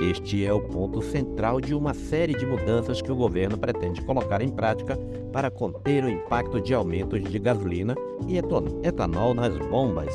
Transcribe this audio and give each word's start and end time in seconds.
Este 0.01 0.47
é 0.47 0.53
o 0.53 0.61
ponto 0.61 1.03
central 1.03 1.61
de 1.61 1.75
uma 1.75 1.93
série 1.93 2.33
de 2.33 2.47
mudanças 2.47 3.03
que 3.03 3.13
o 3.13 3.17
governo 3.17 3.59
pretende 3.59 4.01
colocar 4.01 4.41
em 4.41 4.49
prática 4.49 4.97
para 5.33 5.51
conter 5.51 6.03
o 6.03 6.09
impacto 6.09 6.63
de 6.63 6.73
aumentos 6.73 7.23
de 7.23 7.39
gasolina 7.39 7.95
e 8.27 8.39
etanol 8.39 9.35
nas 9.35 9.55
bombas. 9.69 10.15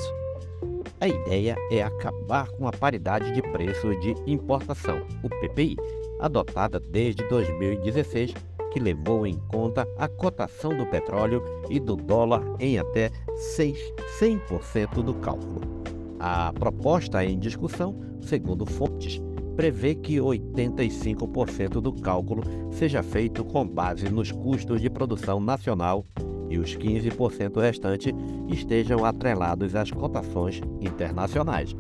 A 1.04 1.08
ideia 1.10 1.58
é 1.70 1.84
acabar 1.84 2.48
com 2.52 2.66
a 2.66 2.72
paridade 2.72 3.34
de 3.34 3.42
preço 3.42 3.94
de 4.00 4.16
importação, 4.26 5.06
o 5.22 5.28
PPI, 5.28 5.76
adotada 6.22 6.80
desde 6.80 7.28
2016 7.28 8.34
que 8.72 8.80
levou 8.80 9.28
em 9.28 9.38
conta 9.50 9.86
a 9.98 10.08
cotação 10.08 10.74
do 10.78 10.86
petróleo 10.86 11.44
e 11.70 11.78
do 11.78 11.98
dólar 11.98 12.42
em 12.58 12.80
até 12.80 13.12
6, 13.36 13.78
100% 14.18 15.04
do 15.04 15.14
cálculo. 15.16 15.84
A 16.22 16.54
proposta 16.54 17.22
em 17.26 17.38
discussão, 17.38 18.00
segundo 18.22 18.66
fontes, 18.66 19.22
prevê 19.58 19.96
que 19.96 20.20
85% 20.20 21.82
do 21.82 21.92
cálculo 21.92 22.44
seja 22.72 23.04
feito 23.04 23.44
com 23.44 23.68
base 23.68 24.08
nos 24.08 24.32
custos 24.32 24.80
de 24.80 24.90
produção 24.90 25.42
nacional 25.42 26.06
e 26.54 26.60
os 26.60 26.78
15% 26.78 27.60
restantes 27.60 28.14
estejam 28.48 29.04
atrelados 29.04 29.76
às 29.76 29.90
cotações 29.90 30.62
internacionais. 30.80 31.76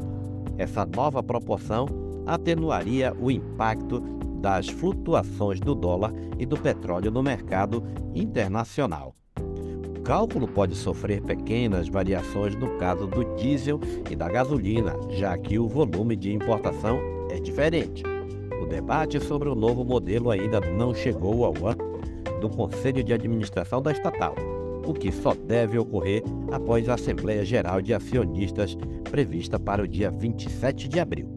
Essa 0.58 0.84
nova 0.84 1.22
proporção 1.22 1.86
atenuaria 2.26 3.14
o 3.20 3.30
impacto 3.30 4.00
das 4.42 4.68
flutuações 4.68 5.60
do 5.60 5.76
dólar 5.76 6.12
e 6.40 6.46
do 6.46 6.58
petróleo 6.58 7.12
no 7.12 7.22
mercado 7.22 7.84
internacional. 8.16 9.14
O 9.96 10.02
cálculo 10.02 10.48
pode 10.48 10.76
sofrer 10.76 11.22
pequenas 11.22 11.88
variações 11.88 12.56
no 12.56 12.78
caso 12.78 13.06
do 13.06 13.24
diesel 13.36 13.80
e 14.10 14.16
da 14.16 14.28
gasolina, 14.28 14.96
já 15.12 15.38
que 15.38 15.60
o 15.60 15.68
volume 15.68 16.16
de 16.16 16.34
importação 16.34 17.00
é 17.30 17.40
diferente. 17.40 18.04
O 18.60 18.66
debate 18.66 19.20
sobre 19.20 19.48
o 19.48 19.56
novo 19.56 19.86
modelo 19.86 20.32
ainda 20.32 20.60
não 20.60 20.96
chegou 20.96 21.46
ao 21.46 21.54
âmbito 21.68 21.94
do 22.42 22.50
Conselho 22.50 23.04
de 23.04 23.14
Administração 23.14 23.82
da 23.82 23.92
estatal, 23.92 24.36
o 24.86 24.94
que 24.94 25.12
só 25.12 25.34
deve 25.34 25.78
ocorrer 25.78 26.24
após 26.52 26.88
a 26.90 26.96
Assembleia 26.96 27.46
Geral 27.46 27.82
de 27.82 27.94
Acionistas 27.94 28.78
prevista 29.10 29.60
para 29.60 29.84
o 29.84 29.88
dia 29.88 30.12
27 30.12 30.88
de 30.88 31.00
abril. 31.00 31.28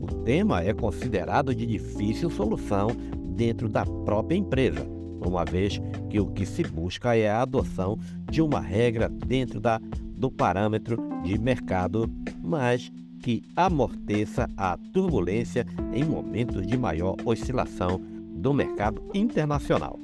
O 0.00 0.06
tema 0.06 0.62
é 0.62 0.72
considerado 0.72 1.54
de 1.54 1.66
difícil 1.66 2.30
solução 2.30 2.88
dentro 3.34 3.68
da 3.68 3.84
própria 3.84 4.36
empresa, 4.36 4.86
uma 5.24 5.44
vez 5.44 5.80
que 6.10 6.20
o 6.20 6.26
que 6.26 6.44
se 6.44 6.62
busca 6.62 7.16
é 7.16 7.28
a 7.28 7.42
adoção 7.42 7.98
de 8.30 8.42
uma 8.42 8.60
regra 8.60 9.08
dentro 9.08 9.60
da, 9.60 9.80
do 10.16 10.30
parâmetro 10.30 10.98
de 11.22 11.38
mercado, 11.38 12.10
mas 12.42 12.92
que 13.22 13.42
amorteça 13.56 14.48
a 14.56 14.76
turbulência 14.92 15.66
em 15.92 16.04
momentos 16.04 16.66
de 16.66 16.76
maior 16.76 17.16
oscilação 17.24 17.98
do 18.34 18.52
mercado 18.52 19.02
internacional. 19.14 19.98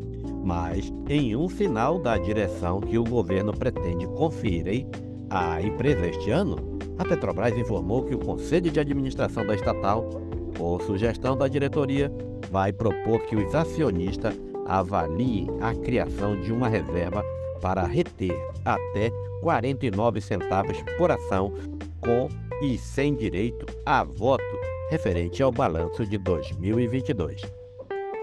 Mas 0.49 0.91
em 1.11 1.37
um 1.37 1.47
sinal 1.47 1.99
da 1.99 2.17
direção 2.17 2.81
que 2.81 2.99
o 2.99 3.05
governo 3.05 3.53
pretende 3.53 4.07
conferir 4.07 4.87
à 5.29 5.61
empresa 5.61 6.07
este 6.07 6.31
ano, 6.31 6.79
a 6.97 7.05
Petrobras 7.05 7.55
informou 7.55 8.03
que 8.05 8.15
o 8.15 8.19
Conselho 8.19 8.71
de 8.71 8.81
Administração 8.81 9.47
da 9.47 9.55
estatal, 9.55 10.09
por 10.57 10.81
sugestão 10.81 11.37
da 11.37 11.49
diretoria, 11.49 12.11
vai 12.51 12.73
propor 12.73 13.21
que 13.27 13.37
os 13.37 13.55
acionistas 13.55 14.35
avaliem 14.65 15.49
a 15.61 15.75
criação 15.75 16.41
de 16.41 16.51
uma 16.51 16.67
reserva 16.67 17.23
para 17.61 17.85
reter 17.85 18.35
até 18.65 19.11
49 19.43 20.19
centavos 20.23 20.79
por 20.97 21.11
ação 21.11 21.53
com 22.01 22.27
e 22.63 22.79
sem 22.79 23.15
direito 23.15 23.67
a 23.85 24.03
voto 24.03 24.43
referente 24.89 25.43
ao 25.43 25.53
balanço 25.53 26.07
de 26.07 26.17
2022. 26.17 27.58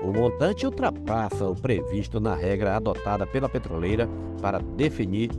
O 0.02 0.12
montante 0.12 0.66
ultrapassa 0.66 1.48
o 1.48 1.56
previsto 1.56 2.20
na 2.20 2.36
regra 2.36 2.76
adotada 2.76 3.26
pela 3.26 3.50
petroleira 3.50 4.08
para 4.42 4.60
definir 4.60 5.32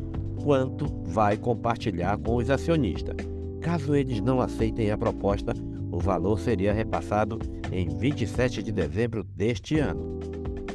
quanto 0.42 0.86
vai 1.04 1.36
compartilhar 1.36 2.16
com 2.18 2.36
os 2.36 2.50
acionistas. 2.50 3.16
Caso 3.60 3.94
eles 3.94 4.20
não 4.20 4.40
aceitem 4.40 4.90
a 4.90 4.98
proposta, 4.98 5.52
o 5.90 5.98
valor 5.98 6.38
seria 6.38 6.72
repassado 6.72 7.38
em 7.72 7.88
27 7.88 8.62
de 8.62 8.72
dezembro 8.72 9.22
deste 9.24 9.78
ano. 9.78 10.18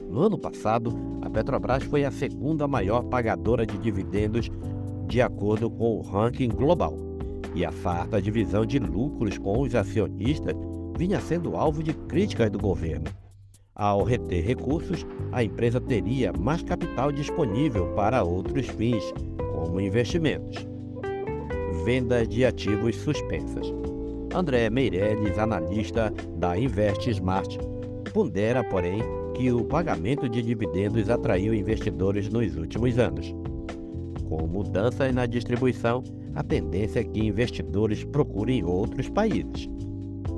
No 0.09 0.21
ano 0.21 0.37
passado, 0.37 0.93
a 1.21 1.29
Petrobras 1.29 1.83
foi 1.83 2.03
a 2.03 2.11
segunda 2.11 2.67
maior 2.67 3.03
pagadora 3.03 3.65
de 3.65 3.77
dividendos 3.77 4.49
de 5.07 5.21
acordo 5.21 5.69
com 5.69 5.97
o 5.97 6.01
ranking 6.01 6.49
global, 6.49 6.97
e 7.53 7.65
a 7.65 7.71
farta 7.71 8.21
divisão 8.21 8.65
de 8.65 8.79
lucros 8.79 9.37
com 9.37 9.61
os 9.61 9.75
acionistas 9.75 10.55
vinha 10.97 11.19
sendo 11.19 11.55
alvo 11.55 11.81
de 11.81 11.93
críticas 11.93 12.49
do 12.49 12.59
governo. 12.59 13.05
Ao 13.81 14.03
reter 14.03 14.45
recursos, 14.45 15.07
a 15.31 15.43
empresa 15.43 15.81
teria 15.81 16.31
mais 16.37 16.61
capital 16.61 17.11
disponível 17.11 17.87
para 17.95 18.23
outros 18.23 18.67
fins, 18.67 19.03
como 19.55 19.81
investimentos. 19.81 20.67
Vendas 21.83 22.29
de 22.29 22.45
ativos 22.45 22.95
suspensas. 22.97 23.73
André 24.35 24.69
Meirelles, 24.69 25.35
analista 25.39 26.13
da 26.37 26.55
Invest 26.55 27.09
Smart, 27.09 27.57
pondera, 28.13 28.63
porém, 28.63 29.01
que 29.33 29.51
o 29.51 29.63
pagamento 29.63 30.29
de 30.29 30.43
dividendos 30.43 31.09
atraiu 31.09 31.51
investidores 31.51 32.29
nos 32.29 32.55
últimos 32.55 32.99
anos. 32.99 33.33
Com 34.29 34.45
mudanças 34.45 35.11
na 35.11 35.25
distribuição, 35.25 36.03
a 36.35 36.43
tendência 36.43 36.99
é 36.99 37.03
que 37.03 37.25
investidores 37.25 38.03
procurem 38.03 38.63
outros 38.63 39.09
países. 39.09 39.67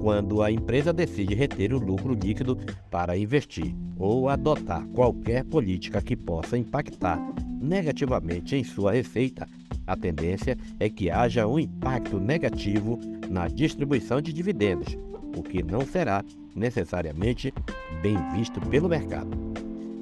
Quando 0.03 0.41
a 0.41 0.51
empresa 0.51 0.91
decide 0.91 1.33
reter 1.33 1.73
o 1.73 1.79
lucro 1.79 2.13
líquido 2.13 2.57
para 2.91 3.17
investir 3.17 3.73
ou 3.97 4.27
adotar 4.27 4.85
qualquer 4.87 5.45
política 5.45 6.01
que 6.01 6.13
possa 6.13 6.57
impactar 6.57 7.17
negativamente 7.61 8.53
em 8.53 8.65
sua 8.65 8.91
receita, 8.91 9.47
a 9.87 9.95
tendência 9.95 10.57
é 10.77 10.89
que 10.89 11.09
haja 11.09 11.47
um 11.47 11.57
impacto 11.57 12.19
negativo 12.19 12.99
na 13.29 13.47
distribuição 13.47 14.19
de 14.19 14.33
dividendos, 14.33 14.97
o 15.37 15.41
que 15.41 15.63
não 15.63 15.85
será 15.85 16.21
necessariamente 16.53 17.53
bem 18.01 18.17
visto 18.33 18.59
pelo 18.59 18.89
mercado. 18.89 19.31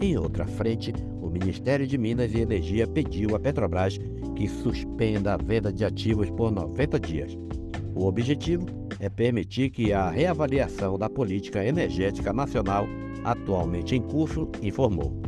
Em 0.01 0.17
outra 0.17 0.47
frente, 0.47 0.91
o 1.21 1.29
Ministério 1.29 1.85
de 1.85 1.95
Minas 1.95 2.33
e 2.33 2.39
Energia 2.39 2.87
pediu 2.87 3.35
à 3.35 3.39
Petrobras 3.39 3.99
que 4.35 4.47
suspenda 4.47 5.35
a 5.35 5.37
venda 5.37 5.71
de 5.71 5.85
ativos 5.85 6.31
por 6.31 6.51
90 6.51 6.99
dias. 6.99 7.37
O 8.01 8.07
objetivo 8.07 8.65
é 8.99 9.09
permitir 9.09 9.69
que 9.69 9.93
a 9.93 10.09
reavaliação 10.09 10.97
da 10.97 11.07
política 11.07 11.63
energética 11.63 12.33
nacional 12.33 12.87
atualmente 13.23 13.95
em 13.95 14.01
curso, 14.01 14.49
informou. 14.61 15.21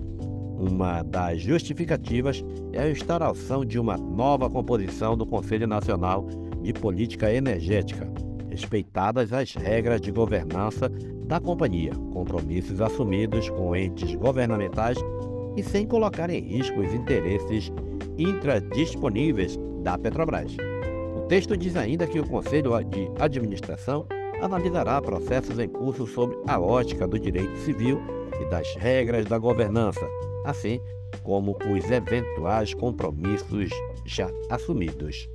Uma 0.57 1.03
das 1.03 1.41
justificativas 1.41 2.43
é 2.71 2.79
a 2.79 2.89
instauração 2.89 3.65
de 3.65 3.79
uma 3.79 3.97
nova 3.97 4.49
composição 4.49 5.17
do 5.17 5.25
Conselho 5.25 5.67
Nacional 5.67 6.27
de 6.61 6.71
Política 6.73 7.33
Energética, 7.33 8.11
respeitadas 8.49 9.33
as 9.33 9.53
regras 9.53 9.99
de 9.99 10.11
governança 10.11 10.89
da 11.25 11.39
companhia, 11.39 11.93
compromissos 12.13 12.79
assumidos 12.79 13.49
com 13.49 13.75
entes 13.75 14.15
governamentais 14.15 14.97
e 15.57 15.63
sem 15.63 15.85
colocar 15.85 16.29
em 16.29 16.39
risco 16.39 16.79
os 16.79 16.93
interesses 16.93 17.71
intradisponíveis 18.17 19.57
da 19.83 19.97
Petrobras. 19.97 20.55
Texto 21.33 21.57
diz 21.57 21.75
ainda 21.75 22.05
que 22.05 22.19
o 22.19 22.27
Conselho 22.27 22.79
de 22.83 23.09
Administração 23.17 24.05
analisará 24.39 25.01
processos 25.01 25.57
em 25.57 25.67
curso 25.67 26.05
sobre 26.05 26.37
a 26.45 26.59
ótica 26.59 27.07
do 27.07 27.17
direito 27.17 27.57
civil 27.61 27.99
e 28.39 28.45
das 28.51 28.75
regras 28.75 29.25
da 29.25 29.39
governança, 29.39 30.07
assim 30.45 30.79
como 31.23 31.57
os 31.73 31.89
eventuais 31.89 32.75
compromissos 32.75 33.71
já 34.05 34.29
assumidos. 34.47 35.27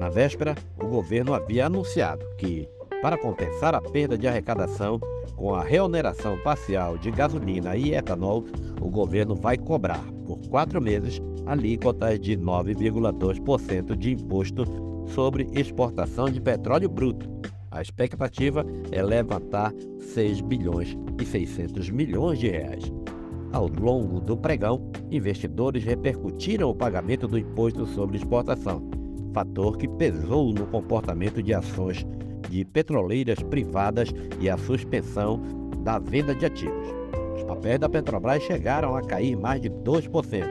Na 0.00 0.08
véspera, 0.08 0.56
o 0.82 0.88
governo 0.88 1.32
havia 1.32 1.66
anunciado 1.66 2.26
que, 2.36 2.68
para 3.00 3.16
compensar 3.16 3.72
a 3.72 3.80
perda 3.80 4.18
de 4.18 4.26
arrecadação 4.26 4.98
com 5.36 5.54
a 5.54 5.62
reoneração 5.62 6.36
parcial 6.38 6.98
de 6.98 7.12
gasolina 7.12 7.76
e 7.76 7.94
etanol, 7.94 8.44
o 8.80 8.90
governo 8.90 9.36
vai 9.36 9.56
cobrar, 9.56 10.04
por 10.26 10.40
quatro 10.48 10.82
meses, 10.82 11.22
alíquotas 11.46 12.18
de 12.18 12.36
9,2% 12.36 13.94
de 13.94 14.14
imposto 14.14 14.92
sobre 15.06 15.48
exportação 15.52 16.26
de 16.26 16.40
petróleo 16.40 16.88
bruto. 16.88 17.28
A 17.70 17.82
expectativa 17.82 18.64
é 18.92 19.02
levantar 19.02 19.72
6 19.98 20.40
bilhões 20.42 20.96
e 21.20 21.24
600 21.24 21.90
milhões 21.90 22.38
de 22.38 22.48
reais. 22.48 22.92
Ao 23.52 23.68
longo 23.68 24.20
do 24.20 24.36
pregão, 24.36 24.90
investidores 25.10 25.84
repercutiram 25.84 26.70
o 26.70 26.74
pagamento 26.74 27.26
do 27.26 27.38
imposto 27.38 27.86
sobre 27.86 28.16
exportação, 28.16 28.88
fator 29.32 29.76
que 29.76 29.88
pesou 29.88 30.52
no 30.52 30.66
comportamento 30.66 31.42
de 31.42 31.54
ações 31.54 32.06
de 32.48 32.64
petroleiras 32.64 33.42
privadas 33.42 34.12
e 34.40 34.48
a 34.48 34.56
suspensão 34.56 35.40
da 35.84 35.98
venda 35.98 36.34
de 36.34 36.46
ativos. 36.46 36.88
Os 37.36 37.42
papéis 37.44 37.78
da 37.78 37.88
Petrobras 37.88 38.42
chegaram 38.42 38.96
a 38.96 39.02
cair 39.02 39.36
mais 39.36 39.60
de 39.60 39.68
2%, 39.68 40.44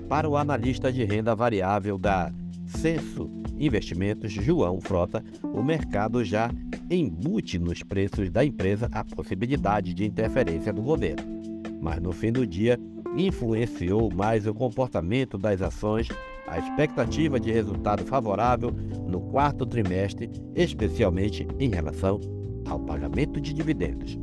Para 0.09 0.29
o 0.29 0.37
analista 0.37 0.93
de 0.93 1.03
renda 1.05 1.35
variável 1.35 1.97
da 1.97 2.31
Censo 2.67 3.31
Investimentos, 3.59 4.31
João 4.33 4.79
Frota, 4.81 5.25
o 5.43 5.63
mercado 5.63 6.23
já 6.25 6.51
embute 6.91 7.59
nos 7.59 7.83
preços 7.83 8.31
da 8.31 8.43
empresa 8.45 8.89
a 8.91 9.05
possibilidade 9.05 9.95
de 9.95 10.07
interferência 10.07 10.73
do 10.73 10.83
governo. 10.83 11.40
Mas 11.81 12.01
no 12.01 12.13
fim 12.13 12.31
do 12.31 12.47
dia, 12.47 12.79
influenciou 13.17 14.13
mais 14.13 14.47
o 14.47 14.55
comportamento 14.55 15.39
das 15.39 15.63
ações 15.63 16.09
a 16.47 16.59
expectativa 16.59 17.39
de 17.39 17.53
resultado 17.53 18.05
favorável 18.05 18.73
no 19.07 19.21
quarto 19.21 19.65
trimestre, 19.65 20.29
especialmente 20.55 21.47
em 21.61 21.71
relação 21.71 22.21
ao 22.67 22.79
pagamento 22.81 23.41
de 23.41 23.55
dividendos. 23.55 24.19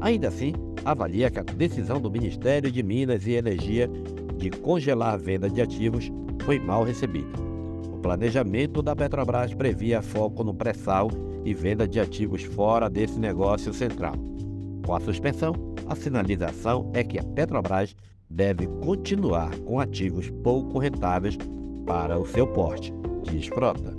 Ainda 0.00 0.28
assim, 0.28 0.52
avalia 0.84 1.30
que 1.30 1.38
a 1.38 1.42
decisão 1.42 2.00
do 2.00 2.10
Ministério 2.10 2.70
de 2.70 2.82
Minas 2.82 3.26
e 3.26 3.32
Energia 3.32 3.88
de 4.36 4.50
congelar 4.50 5.14
a 5.14 5.16
venda 5.16 5.48
de 5.48 5.60
ativos 5.60 6.10
foi 6.42 6.58
mal 6.58 6.84
recebida. 6.84 7.38
O 7.92 7.98
planejamento 7.98 8.82
da 8.82 8.94
Petrobras 8.94 9.54
previa 9.54 10.02
foco 10.02 10.44
no 10.44 10.54
pré-sal 10.54 11.10
e 11.44 11.54
venda 11.54 11.88
de 11.88 11.98
ativos 11.98 12.42
fora 12.42 12.88
desse 12.88 13.18
negócio 13.18 13.72
central. 13.72 14.14
Com 14.84 14.94
a 14.94 15.00
suspensão, 15.00 15.52
a 15.90 15.96
sinalização 15.96 16.88
é 16.94 17.02
que 17.02 17.18
a 17.18 17.24
Petrobras 17.24 17.96
deve 18.30 18.68
continuar 18.80 19.50
com 19.66 19.80
ativos 19.80 20.30
pouco 20.44 20.78
rentáveis 20.78 21.36
para 21.84 22.16
o 22.16 22.24
seu 22.24 22.46
porte, 22.46 22.94
diz 23.24 23.48
Frota. 23.48 23.92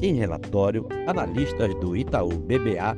Em 0.00 0.14
relatório, 0.14 0.86
analistas 1.08 1.74
do 1.80 1.96
Itaú 1.96 2.28
BBA 2.28 2.96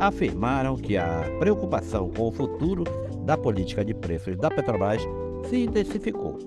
afirmaram 0.00 0.76
que 0.76 0.96
a 0.96 1.24
preocupação 1.38 2.08
com 2.08 2.28
o 2.28 2.32
futuro 2.32 2.84
da 3.26 3.36
política 3.36 3.84
de 3.84 3.92
preços 3.92 4.34
da 4.38 4.50
Petrobras 4.50 5.02
se 5.50 5.64
intensificou. 5.64 6.38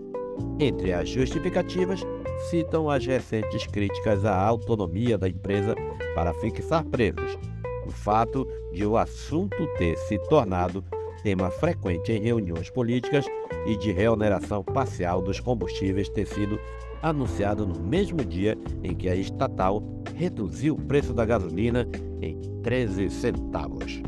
Entre 0.59 0.93
as 0.93 1.07
justificativas, 1.07 2.01
citam 2.49 2.89
as 2.89 3.05
recentes 3.05 3.67
críticas 3.67 4.25
à 4.25 4.35
autonomia 4.35 5.15
da 5.15 5.29
empresa 5.29 5.75
para 6.15 6.33
fixar 6.35 6.83
preços, 6.85 7.37
o 7.85 7.91
fato 7.91 8.47
de 8.71 8.85
o 8.85 8.97
assunto 8.97 9.67
ter 9.77 9.97
se 9.97 10.17
tornado 10.29 10.83
tema 11.23 11.51
frequente 11.51 12.11
em 12.11 12.21
reuniões 12.21 12.69
políticas 12.69 13.25
e 13.65 13.75
de 13.77 13.91
reoneração 13.91 14.63
parcial 14.63 15.21
dos 15.21 15.39
combustíveis 15.39 16.09
ter 16.09 16.25
sido 16.25 16.59
anunciado 17.01 17.65
no 17.65 17.79
mesmo 17.79 18.23
dia 18.23 18.57
em 18.83 18.95
que 18.95 19.09
a 19.09 19.15
estatal 19.15 19.83
reduziu 20.15 20.75
o 20.75 20.81
preço 20.81 21.13
da 21.13 21.25
gasolina 21.25 21.87
em 22.21 22.39
13 22.61 23.09
centavos. 23.09 24.01